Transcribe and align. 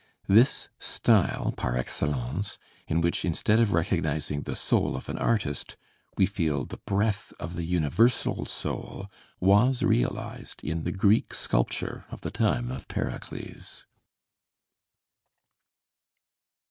This 0.25 0.69
"style" 0.79 1.53
par 1.55 1.77
excellence, 1.77 2.57
in 2.87 3.01
which 3.01 3.23
instead 3.23 3.59
of 3.59 3.71
recognizing 3.71 4.41
the 4.41 4.55
soul 4.55 4.95
of 4.95 5.09
an 5.09 5.19
artist 5.19 5.77
we 6.17 6.25
feel 6.25 6.65
the 6.65 6.77
breath 6.87 7.31
of 7.39 7.53
the 7.53 7.65
universal 7.65 8.45
soul, 8.45 9.11
was 9.39 9.83
realized 9.83 10.63
in 10.63 10.85
the 10.85 10.91
Greek 10.91 11.35
sculpture 11.35 12.05
of 12.09 12.21
the 12.21 12.31
time 12.31 12.71
of 12.71 12.87
Pericles. 12.87 13.85